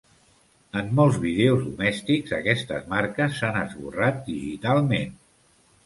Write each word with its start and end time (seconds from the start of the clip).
En 0.79 0.87
molts 0.99 1.19
vídeos 1.25 1.61
domèstics, 1.67 2.35
aquestes 2.39 2.89
marques 2.97 3.39
s'han 3.43 3.63
esborrat 3.63 4.21
digitalment. 4.35 5.19